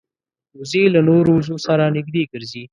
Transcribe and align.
وزې 0.59 0.83
له 0.95 0.99
نورو 1.09 1.31
وزو 1.37 1.55
سره 1.67 1.83
نږدې 1.95 2.23
ګرځي 2.31 2.63